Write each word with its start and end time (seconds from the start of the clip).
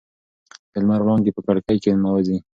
د 0.71 0.73
لمر 0.81 1.01
وړانګې 1.03 1.31
په 1.35 1.41
کړکۍ 1.47 1.77
کې 1.83 1.91
ننوځي. 1.95 2.37